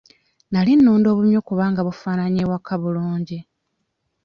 Nali 0.51 0.71
nunda 0.75 1.07
obumyu 1.09 1.39
kubanga 1.47 1.79
bufaananya 1.87 2.39
ewaka 2.45 2.73
bulungi. 2.81 3.37